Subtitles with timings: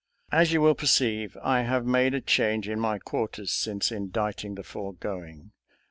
[0.31, 4.63] As you will perceive, I have made a change in my quarters since inditing the
[4.63, 5.51] foregoing.